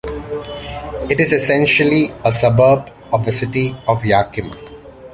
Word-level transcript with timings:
It 1.11 1.19
is 1.19 1.31
essentially 1.31 2.07
a 2.25 2.31
suburb 2.31 2.89
of 3.13 3.23
the 3.23 3.31
city 3.31 3.77
of 3.87 4.03
Yakima. 4.03 4.57